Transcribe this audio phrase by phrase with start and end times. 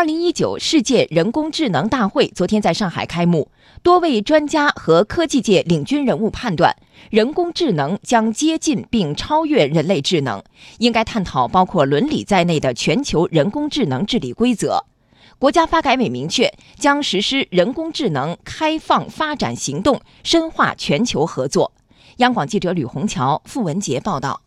[0.00, 3.50] 二零一九世界人工智能大会昨天在上海开幕，
[3.82, 6.74] 多位专家和科技界领军人物判断，
[7.10, 10.42] 人工智能将接近并超越人类智能，
[10.78, 14.86] 应该探讨包括伦理在内的全球人工智能治理规则。
[15.38, 21.74] 国家发改委明确，将实施人工智能开放发展行动，深化全球合作。
[22.16, 24.40] 央广记者吕红桥、付文杰报道。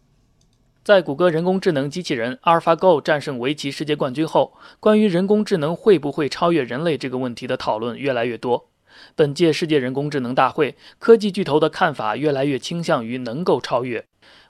[0.83, 8.67] 在谷歌人工智能机器人 AlphaGo 战胜围棋世界冠军后，关于人工智能会不会超越人类这个问题的讨论越来越多。
[9.15, 14.03] 本届世界人工智能大会，科技巨头的看法越来越倾向于能够超越。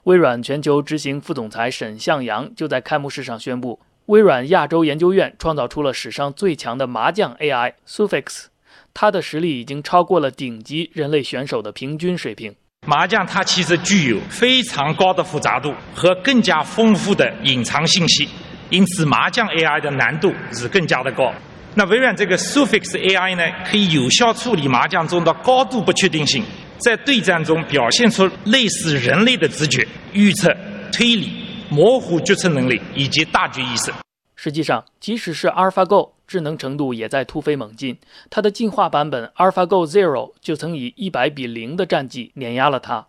[0.04, 8.46] 微软全球执行副总裁沈向阳就在开幕式上宣布，微软亚洲研究院创造出了史上最强的麻将 AI Sufix，
[8.92, 12.56] 它的实力已经超过了顶级人类选手的平均水平。
[12.86, 18.28] 麻将它其实具有非常高的复杂度和更加丰富的隐藏信息，
[18.68, 21.32] 因此麻将 AI 的难度是更加的高。
[21.74, 26.44] 那微软这个 Suffix AI 呢，可以有效处理麻将中的高度不确定性，
[26.78, 30.54] 在对战中表现出类似人类的直觉、预测、
[30.92, 31.32] 推理、
[31.70, 33.92] 模糊决策能力以及大局意识。
[34.36, 37.96] 实际上，即使是 AlphaGo，智能程度也在突飞猛进。
[38.30, 43.06] 它的进化版本 AlphaGo Zero 就曾以一百比零的战绩碾压了它。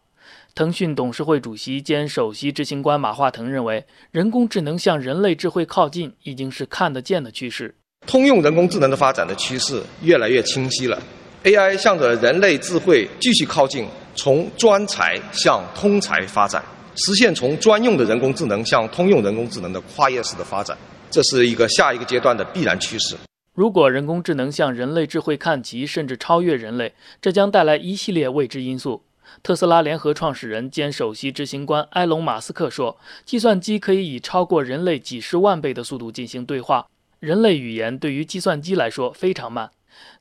[0.56, 7.76] 腾讯董事会主席兼首席执行官马化腾认为，人工智能向人类智慧靠近已经是看得见的趋势。
[8.08, 11.02] 通用人工智能的发展的趋势越来越清晰了
[11.44, 13.86] ，AI 向着人类智慧继续靠近，
[14.16, 16.64] 从专才向通才发展，
[16.96, 20.78] 实现从专用的人工智能向通用人工智能的跨越式的发展。
[21.16, 23.16] 这是一个下一个阶段的必然趋势。
[23.54, 29.02] 如果人工智能向人类智慧看齐，甚至超越人类，这将带来一系列未知因素。
[29.42, 36.86] 特斯拉联合创始人兼首席执行官埃隆·马斯克说：“计算机可以以超过人类几十万倍的速度进行对话，
[37.22, 39.72] 人类语言对于计算机来说非常慢。”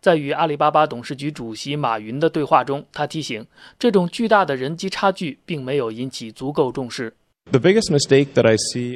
[0.01, 3.45] 在与阿里巴巴董事局主席马云的对话中，他提醒，
[3.81, 7.13] 这种巨大的人机差距并没有引起足够重视。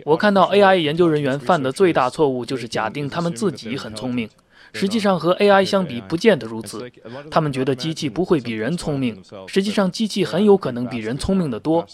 [0.05, 4.29] 我看到 AI 研究人员犯的最大错误就是假定他们自己很聪明，
[4.73, 6.91] 实际上和 AI 相比不见得如此。
[7.31, 11.87] 他们觉得机器不会比人聪明，实际上机器很有可能比人聪明得多。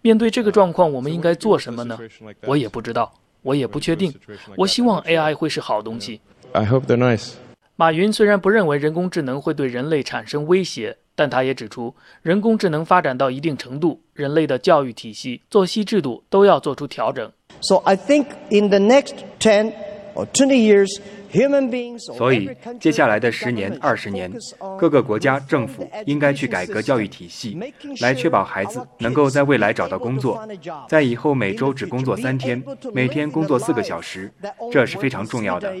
[0.00, 1.98] 面对这个状况，我们应该做什么呢？
[2.42, 3.12] 我也不知道，
[3.42, 4.14] 我也不确定。
[4.56, 6.20] 我希望 AI 会是好东西
[6.52, 7.32] i hope the nice。
[7.74, 10.98] 马云虽然不认为人工智能会对人类产生威胁。
[11.14, 17.30] 但他也指出，人工智能发展到一定程度，人类的教育体系、作息制度都要做出调整。
[17.60, 19.72] So I think in the next ten
[20.14, 20.88] or twenty years,
[21.30, 22.00] human beings.
[22.16, 22.50] 所以，
[22.80, 24.32] 接下来的十年、二十年，
[24.78, 27.56] 各个国家政府应该去改革教育体系，
[28.00, 30.42] 来确保孩子能够在未来找到工作，
[30.88, 32.62] 在以后每周只工作三天，
[32.92, 34.32] 每天工作四个小时，
[34.72, 35.72] 这是非常重要的。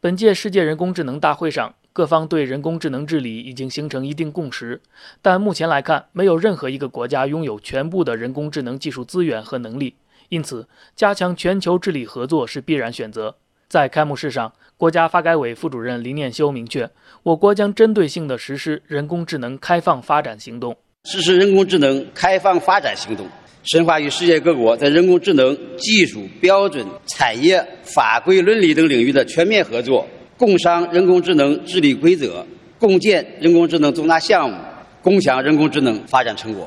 [0.00, 4.80] 本届世界人工智能大会上，各方对人工智能治理已经形成一定共识，
[5.20, 9.96] 但目前来看，没有任何一个国家拥有全部的人工智能技术资源和能力。
[10.28, 13.34] 因此，加强全球治理合作是必然选择。
[13.68, 16.88] 在开幕式上，国家发改委副主任林念修明确，
[17.24, 20.76] 我国将针对性地实施人工智能开放发展行动，
[21.06, 23.26] 实施人工智能开放发展行动。
[23.70, 30.08] 深化与世界各国在人工智能技术标准、产业法规、伦理等领域的全面合作，
[30.38, 32.46] 共商人工智能治理规则，
[32.78, 34.56] 共建人工智能重大项目，
[35.02, 36.66] 共享人工智能发展成果。